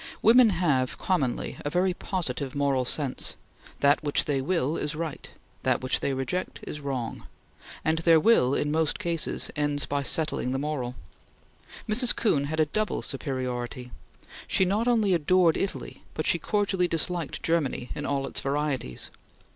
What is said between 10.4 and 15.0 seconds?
the moral. Mrs. Kuhn had a double superiority. She not